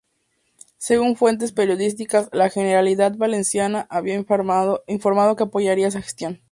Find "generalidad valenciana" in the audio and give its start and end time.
2.49-3.85